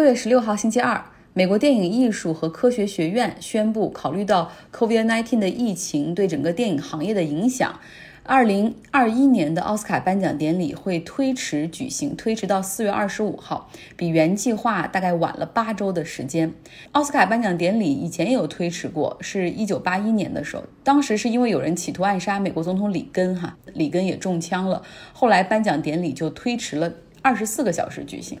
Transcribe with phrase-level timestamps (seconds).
[0.00, 1.04] 六月十六号星期二，
[1.34, 7.78] 美国电影艺术和科学学院宣布，考虑到 COVID-19 的疫情对整个电影行业的影响，
[8.22, 16.50] 二零二一年的奥斯卡颁奖典礼会推迟举行，推迟到四月二十五号，比原计划大概晚了八周的时间。
[16.92, 24.82] 奥斯卡颁奖典礼以前也有推迟过，是一九八一年的时候，当时是因为有人企图暗杀美国总统里根，哈，里根也中枪了，
[25.12, 26.90] 后来颁奖典礼就推迟了
[27.20, 28.38] 二十四个小时举行。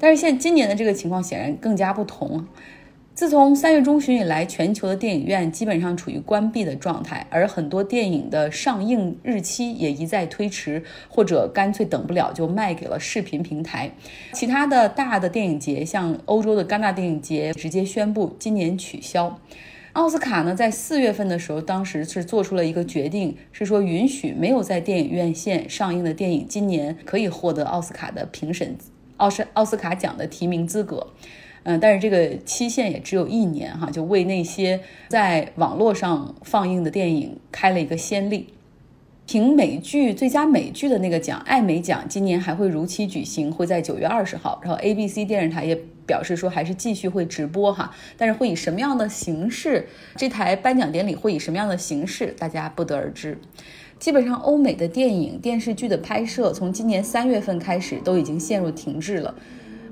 [0.00, 2.44] 但是现今年的这个情况显然更加不同。
[3.12, 13.90] 自从三月中旬以来，全球的电影院基本上处于关闭的状态，而很多电影的上映日期也一再推迟，或者干脆等不了就卖给了视频平台。
[14.32, 19.38] 其他的大的电影节，像欧洲的戛纳电影节，直接宣布今年取消。
[19.92, 28.78] 奥斯卡呢，在四月份的时候，当时是做出了一个决定，是说允许没有在电影院线上映的电影今年可以获得奥斯卡的评审。
[29.20, 31.06] 奥斯奥斯卡奖的提名资格，
[31.62, 38.54] 嗯，但是这个期限也只有一年哈，就为那些在网络上放映的电影开了一个先例。
[39.26, 44.60] 评美剧最佳美剧的那个奖艾美奖，今年还会如期举行，会在九月二十号。
[44.64, 49.86] 然后 ABC 电视台也表示说，还是继续会直播哈，但是会以什么样的形式？
[50.16, 52.34] 这台颁奖典礼会以什么样的形式？
[52.36, 53.38] 大家不得而知。
[54.00, 59.34] 基本上，欧美的电影、电视剧的拍摄从今年三月份开始都已经陷入停滞了。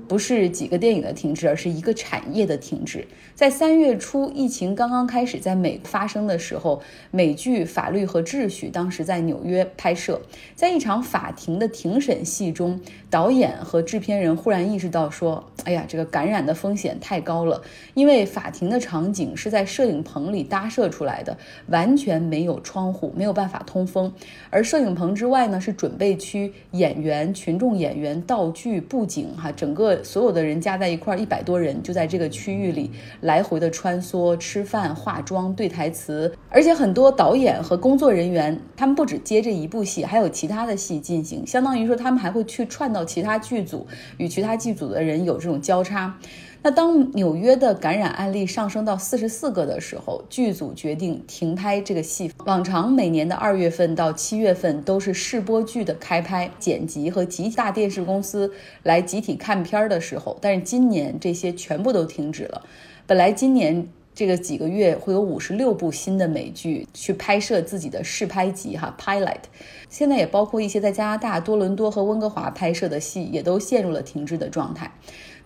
[0.09, 3.05] 不是几个电影的停滞，而是一个产业的停滞。
[3.35, 10.19] 在三月初，疫情刚刚开始在美发生的时候，美剧《法律和秩序》当时在纽约拍摄，
[10.55, 17.61] 在一场法庭的庭审戏中，导演和制片人忽然意识到说：“哎呀，这个感染的风险太高了，
[17.93, 21.37] 因为法庭的场景是在摄影棚里搭设出来的，
[21.67, 24.11] 完全没有窗户，没有办法通风。
[24.49, 43.87] 而摄影棚之外呢，是准备区，演员、群众演员、道具、布景，哈，整个。”所有的人加在一块儿，一百多人就在这个区域里来回的穿梭、吃饭、化妆、对台词，而且很多导演和工作人员，他们不止接这一部戏，还有其他的戏进行，相当于说他们还会去串到其他剧组，
[44.17, 46.17] 与其他剧组的人有这种交叉。
[46.61, 52.29] 那当纽约的感染案例上升到四十四个的时候，剧组决定停拍这个戏。
[52.45, 58.51] 往常每年的二月份到七月份都是试播剧的开拍、剪辑和极大电视公司
[58.83, 62.61] 来集体看片儿的时候，但是今年这些全部都停止了。
[63.07, 69.43] 本来今年这个几个月会有五十六部新的美剧去拍摄自己的试拍集哈 pilot，
[69.87, 74.91] 现在也包括一些在加拿大多伦多和温哥华拍摄的戏也都陷入了停滞的状态。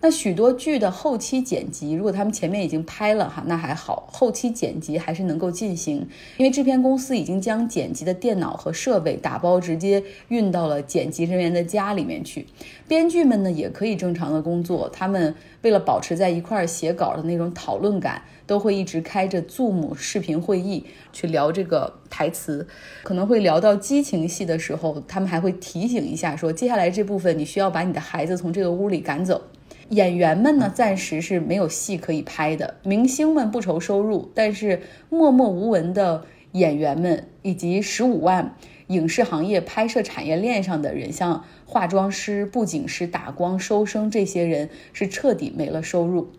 [0.00, 6.06] 那许多剧的后期剪辑，如果他们前面已经拍了哈，那还好，后期剪辑还是能够进行，
[6.36, 12.46] 因为制片公司已经将剪辑的电脑和设备打包，直接运到了剪辑人员的家里面去。
[12.86, 20.84] 编剧们呢也可以正常的工作，他们为了保持在一块儿写稿的那种讨论感，都会一直开着 Zoom 视频会议
[21.14, 22.68] 去聊这个台词，
[23.02, 29.40] 可能会聊到激情戏的时候，他们还会提醒一下说，接下来这部分你需要把你的孩子从这个屋里赶走。
[29.90, 32.74] 演员们呢，暂时是没有戏可以拍的。
[32.82, 34.80] 明星们不愁收入，但是
[35.10, 38.56] 默默无闻的演员们以及十五万
[38.88, 46.30] 影视行业拍摄产业链上的人，像化妆师、布景师、打光、收声这些人，是彻底没了收入。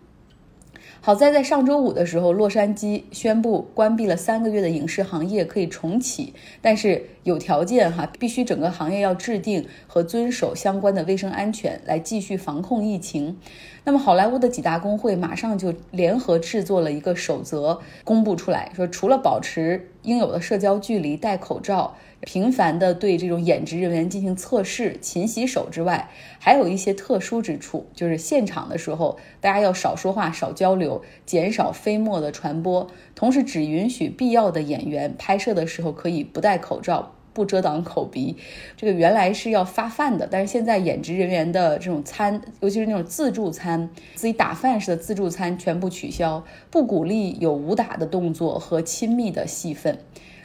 [1.00, 13.38] 好在在上周五的时候，洛杉矶宣布关闭了三个月的影视行业可以重启，但是有条件哈，必须整个行业要制定和遵守相关的卫生安全来继续防控疫情。
[13.84, 21.94] 那么好莱坞的几大工会马上就联合制作了一个守则，公布出来说，除了保持应有的社交距离、戴口罩。
[22.22, 26.08] 频繁的对这种演职人员进行测试、勤洗手之外，
[26.38, 32.88] 还有一些特殊之处，就是现场的时候，大家要少说话、少交流，减少飞沫的传播。
[33.14, 38.34] 同时，只允许必要的演员拍摄的时候可以不戴口罩、不遮挡口鼻。
[38.78, 49.98] 这个原来是要发饭的，但是现在演职人员的这种餐，尤其是那种自助餐、自己打饭式的自助餐，全部取消，不鼓励有武打的动作和亲密的戏份。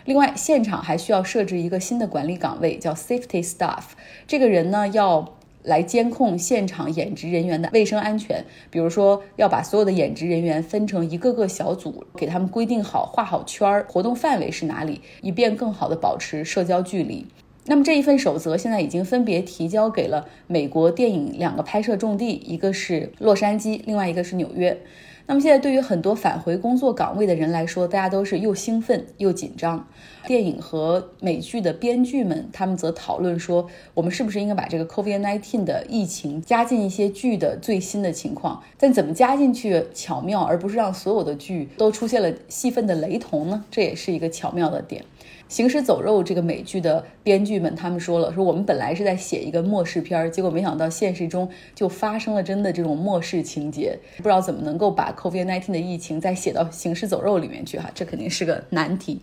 [0.03, 3.83] 另外，现场还需要设置一个新的管理岗位，叫 safety staff。
[4.27, 8.43] 这个人呢，要来监控现场演职人员的卫生安全。
[8.69, 17.27] 比如说，要把所有的演职人员分成一个个小组，给他们规定好、画好圈儿，活动范围是哪里，以便更好的保持社交距离。
[17.65, 24.77] 那么这一份守则现在已经分别提交给了美国电影两个拍摄重地，一个是洛杉矶，另外一个是纽约。
[25.27, 29.87] 那么现在对于很多返回工作岗位的人来说，大家都是又兴奋又紧张。
[30.25, 38.61] 电影和美剧的编剧们，他们则讨论说，我们是不是应该把这个 COVID-19 的疫情加进一些剧的最新的情况？
[38.77, 43.63] 但怎么加进去巧妙，而不是让所有的剧都出现了戏份的雷同呢？
[43.69, 45.05] 这也是一个巧妙的点。
[45.51, 59.19] 行尸走肉这个美剧的编剧们，他们说了，说我们本来是在写一个末世片儿，结果没想到现实中就发生了真的这种末世情节，不知道怎么能够把 COVID-19 的疫情再写到行尸走肉里面去哈，这肯定是个难题。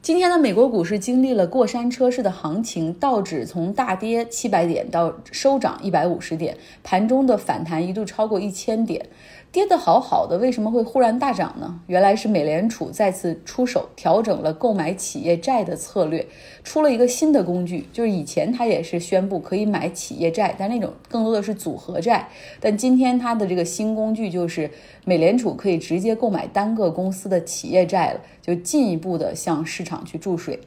[0.00, 9.06] 今天的美国股市经历了过山车式的行情，道指从大跌七百点到收涨一百五十点，盘中的反弹一度超过一千点。
[9.52, 11.80] 跌得好好的，为什么会忽然大涨呢？
[11.88, 16.24] 原来是美联储再次出手调整了购买企业债的策略，
[16.62, 17.88] 出了一个新的工具。
[17.92, 22.28] 就是以前它也是宣布可以买企业债，但那种更多的是组合债。
[22.60, 24.70] 但今天它的这个新工具就是
[25.04, 30.60] 美联储可以直接购买单个公司的企业债了，就进一步的向市场去注水。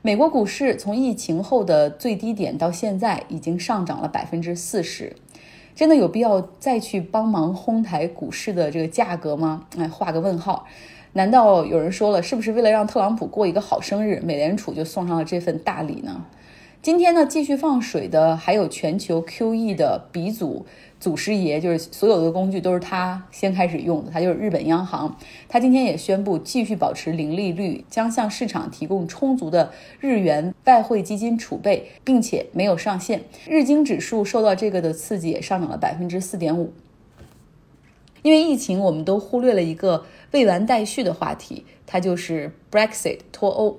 [0.00, 5.14] 美国股市从疫情后的最低点到现在已经上涨了百分之四十。
[5.80, 9.64] 真的有必要再去帮忙哄抬股市的这个价格吗？
[9.78, 10.66] 哎，画个问号。
[11.14, 16.26] 难道有人说了，是不是为了让特朗普过一个好生日，美联储就送上了这份大礼呢？
[16.82, 20.66] 今天呢，继续放水的还有全球 QE 的鼻祖。
[21.00, 25.16] 祖师爷就是所有的工具都是他先开始用的，他就是日本央行。
[25.48, 33.22] 他今天也宣布继续保持零利率，将向市场提供充足的日元外汇基金储备，并且没有上限。
[33.48, 36.72] 日经指数受到这个的刺激，也上涨了百分之四点五。
[38.22, 43.78] 因为疫情，我们都忽略了一个未完待续的话题，它就是 Brexit 脱欧。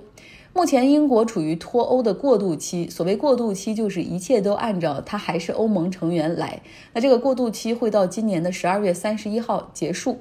[0.54, 6.60] 目前英国处于脱欧的过渡期，所谓过渡期就是一切都按照它还是欧盟成员来。
[6.92, 10.18] 那这个过渡期会到今年的十二月三十一号结束。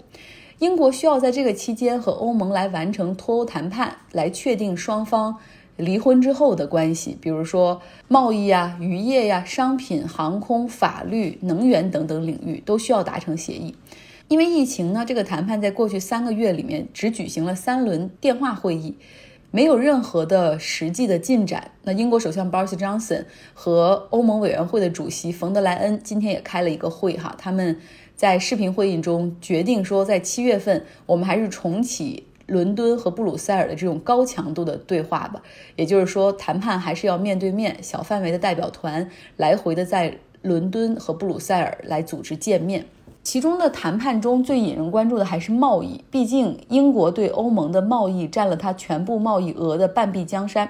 [0.60, 5.36] 英国需要在这个期间和欧盟来完成脱欧谈判，来确定双方
[5.76, 13.76] 离婚之后的关系，比如说贸易呀、渔业呀、商品、航空、法律、能源等等领域都需要达成协议。
[14.30, 18.96] 因为疫情呢，这个谈判在过去三个月里面只举行了三轮电话会议。
[19.52, 21.72] 没有任何的实际的进展。
[21.84, 27.78] 那英国首相 Boris Johnson 和欧盟委员会的主席冯德莱恩今天也开了一个会，哈，他们
[28.16, 35.42] 在视频会议中决定说，在七月份我们还是重启伦敦和布鲁塞尔的这种高强度的对话吧。
[35.76, 42.86] 也就是说，谈判还是要面对面，小范围的代表团来回的在伦敦和布鲁塞尔来组织见面。
[43.24, 50.70] 其中的谈判中最引人关注的还是贸易，毕竟英国对欧盟的贸易占了它全部贸易额的半壁江山。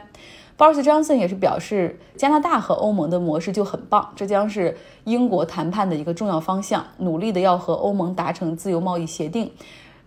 [0.58, 9.50] Boris Johnson 也是表示，加拿大和欧盟的模式就很棒，这将是英国谈判的一个重要方向，努力的要和欧盟达成自由贸易协定，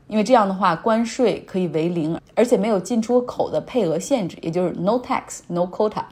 [0.07, 6.05] 因为这样的话关税可以为零，而且没有进出口的配额限制，也就是 no tax no quota。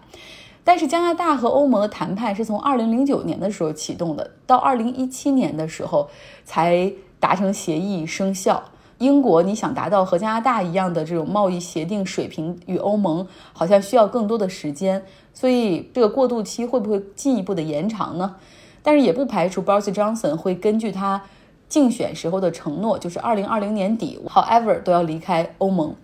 [0.64, 6.09] 但是加拿大和欧盟的谈判是从二零零九年的时候启动的，到二零一七年的时候
[6.44, 8.62] 才达成协议生效。
[8.99, 15.05] 英国你想达到和加拿大一样的这种贸易协定水平，与欧盟好像需要更多的时间，
[15.35, 18.37] 所以这个过渡期会不会进一步的延长呢？
[18.81, 21.20] 但是也不排除 Boris Johnson 会根据他
[21.69, 25.97] 竞选时候的承诺，就是二零二零年底，however 都要离开欧盟。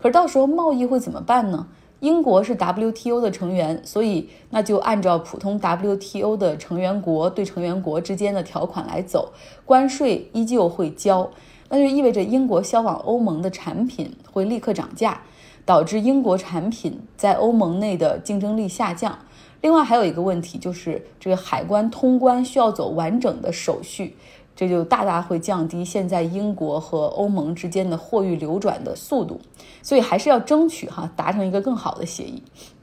[0.00, 1.66] 可是到时候贸易会怎么办呢？
[2.06, 9.32] 英国是 WTO 的成员，所以那就按照普通 WTO 的成员国对成员国之间的条款来走，
[9.64, 11.28] 关税依旧会交，
[11.68, 15.22] 那就意味着英国销往欧盟的产品会立刻涨价，
[15.64, 19.18] 导致英国产品在欧盟内的竞争力下降。
[19.62, 24.16] 另外还有一个问题就是这个海关通关需要走完整的手续。
[24.56, 29.38] 这就大大会降低现在英国和欧盟之间的货运流转的速度，
[29.82, 32.42] 所以还是要争取哈达成一个更好的协议。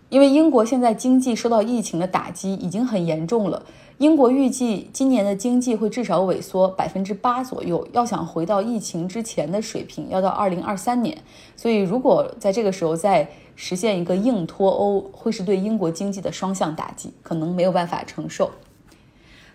[0.10, 3.63] 因为英国现在经济受到疫情的打击已经很严重了，
[3.98, 7.88] 英国预计今年的经济会至少萎缩百分之八左右。
[7.94, 11.18] 要想回到疫情之前的水平，要到二零二三年。
[11.56, 18.51] 所以如果在这个时候再实现一个硬脱欧，会是对英国经济的双向打击，可能没有办法承受。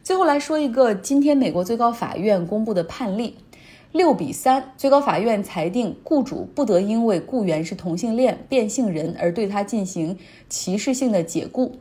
[0.09, 3.37] 最后来说一个今天美国最高法院公布的判例，
[3.93, 10.17] 六比三，最高法院裁定雇主不得因为雇员是同性恋、变性人而对他进行
[10.49, 11.73] 歧视性的解雇。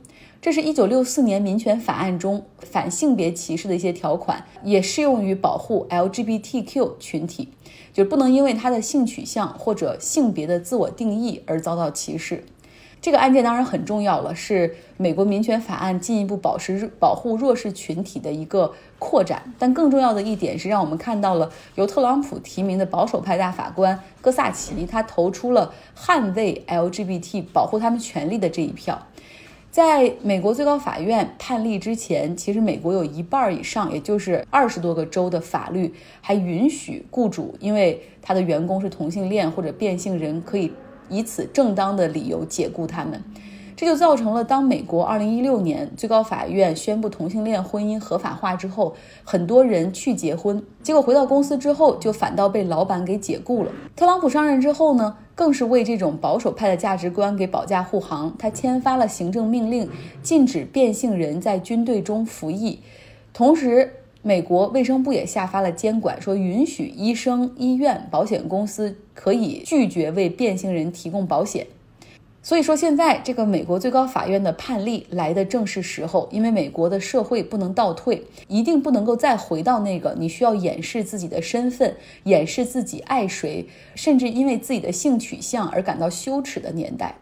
[0.41, 7.48] 这是一九六四年民权法案中反性别歧视的一些条款，也适用于保护 LGBTQ 群体，
[7.93, 12.43] 就是不能因为他的性取向或者性别的自我定义而遭到歧视。
[13.00, 19.42] 这个案件当然很重要了，是美国民权法案进一步保持保护弱势群体的一个扩展。
[19.58, 29.01] 但更重要的一点是，让我们看到了由特朗普提名的保守派大法官戈萨奇，他投出了捍卫 LGBT、保护他们权利的这一票。
[29.70, 40.74] 在美国最高法院判例之前，其实美国有一半以上，也就是二十多个州的法律还允许雇主因为他的员工是同性恋或者变性人，可以
[41.09, 43.23] 以此正当的理由解雇他们。
[43.75, 53.71] 这就造成了，当美国二零一六年最高法院宣布同性恋婚姻合法化之后，很多人去结婚，结果回到公司之后，就反倒被老板给解雇了。
[53.95, 59.87] 特朗普上任之后呢，更是为这种保守派的价值观给保驾护航，他签发了行政命令，
[60.23, 62.79] 禁止变性人在军队中服役，
[63.31, 63.93] 同时，
[64.27, 71.65] 美国卫生部也下发了监管，说允许医生、医院、保险公司可以拒绝为变性人提供保险。
[72.43, 83.65] 所以说，现在这个美国最高法院的判例来的正是时候，因为美国的社会不能倒退，一定不能够再回到那个你需要掩饰自己的身份、掩饰自己爱谁，
[83.96, 87.15] 甚至因为自己的性取向而感到羞耻的年代。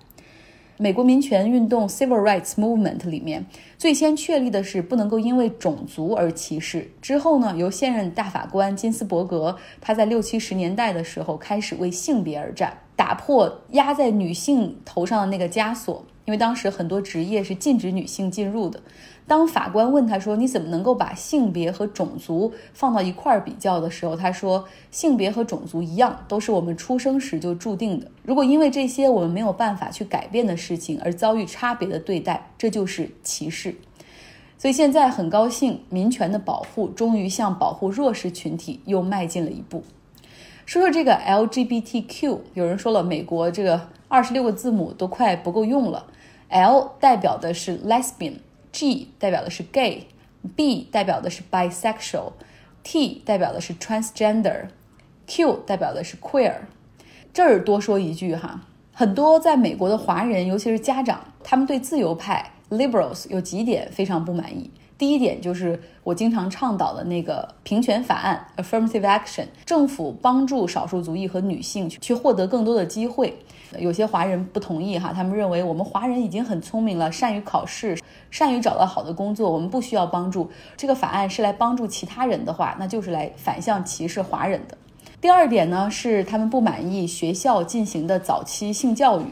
[0.77, 3.45] 美国民权运动 （Civil Rights Movement） 里面
[3.77, 6.91] 最先确立的是不能够因为种族而歧视。
[7.01, 12.77] 之后呢，由现任大法官金斯伯格，他在六七十年代的时候开始为性别而战。
[12.95, 18.81] 打破压在女性头上的那个枷锁，因为当时很多职业是禁止女性进入的。
[19.27, 28.09] 当法官问他说：“你怎么能够把性别和种族放到一块儿比较的时候？”他说：“性别和种族一样，都是我们出生时就注定的。
[28.21, 33.75] 如果因为这些我们没有办法去改变的事情而遭遇差别的对待，这就是歧视。”
[34.57, 39.83] 所以现在很高兴，民权的保护终于向保护弱势群体又迈进了一步。
[40.65, 46.07] 说说这个 LGBTQ，有人说了，美国这个二十六个字母都快不够用了。
[46.49, 56.55] L 代表的是 lesbian，G 代表的是 gay，B 代表的是 bisexual，T 代表的是 transgender，Q 代表的是 queer。
[57.31, 64.71] 这儿多说一句哈，很多在美国的华人，尤其是家长，他们对自由派 liberals 有几点非常不满意。
[64.97, 73.37] 第一点就是我经常倡导的那个平权法案 （affirmative action），政府帮助少数族裔和女性去获得更多的机会。
[73.77, 77.97] 有些华人不同意哈，他们认为我们华人已经很聪明了，善于考试，
[78.31, 80.49] 善于找到好的工作，我们不需要帮助。
[80.77, 84.77] 这个法案是来帮助其他人的话，那就是来反向歧视华人的。
[85.19, 89.25] 第二点呢，是他们不满意学校进行的早期性教育。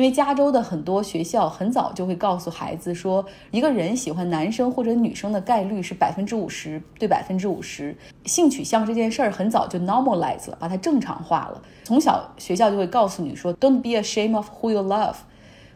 [0.00, 7.94] 因为加州的很多学校很早就会告诉孩子说，一个人喜欢男生或者女生的概率是百分之五十对百分之五十。
[8.24, 11.60] 性取向这件事儿很早就 normalize 了，把它正常化了。
[11.84, 15.16] 从小学校就会告诉你说，Don't be ashamed of who you love,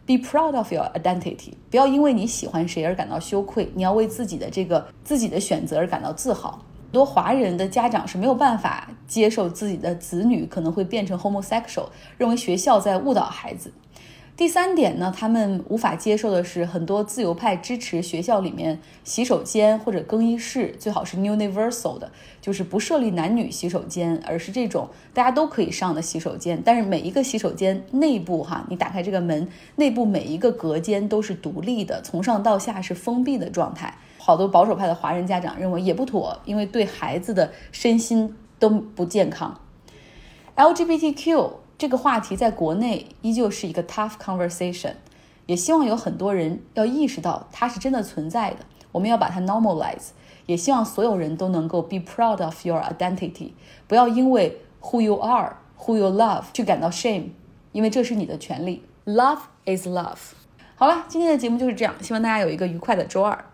[0.07, 1.51] be proud of your identity。
[1.69, 6.59] 不要因为你喜欢谁而感到羞愧，你要为自己的这个自己的选择而感到自豪。
[6.85, 11.85] 很多华人的家长是没有办法接受自己的子女可能会变成 homosexual，
[12.17, 13.71] 认为学校在误导孩子。
[14.37, 22.11] 第三点呢，他们无法接受的是，很多自由派支持学校里面洗手间或者更衣室最好是 universal 的，
[22.41, 26.61] 就是不设立男女洗手间，而是这种大家都可以上的洗手间。
[26.65, 33.97] 但是每一个洗手间内部哈，你打开这个门，内部每一个隔间都是独立的，从上到下是封闭的状态。
[34.17, 39.61] 好多保守派的华人家长认为也不妥，因为对孩子的身心都不健康。
[40.57, 41.64] LGBTQ。
[41.85, 44.93] 这个话题在国内依旧是一个 tough conversation，
[45.45, 48.57] 也希望有很多人要意识到它是真的存在的，
[48.91, 50.07] 我们要把它 normalize，
[50.47, 53.51] 也希望所有人都能够 be proud of your identity，
[53.87, 57.25] 不要因为 who you are who you love 去感到 shame，
[57.71, 58.81] 因为这是你的权利。
[59.05, 60.31] Love is love。
[60.75, 63.45] 好了，今天的节目就是这样，希望大家有一个愉快的周二。